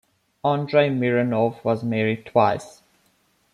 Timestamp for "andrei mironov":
0.43-1.63